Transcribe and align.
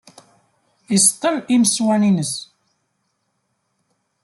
Iṣeṭṭel 0.95 1.35
imeswan-ines. 1.55 2.33